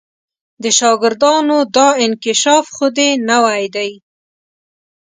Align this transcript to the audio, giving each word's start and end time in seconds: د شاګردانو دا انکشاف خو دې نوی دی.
د 0.63 0.65
شاګردانو 0.77 1.57
دا 1.75 1.87
انکشاف 2.05 2.65
خو 2.75 2.85
دې 2.97 3.09
نوی 3.29 3.63
دی. 3.75 3.91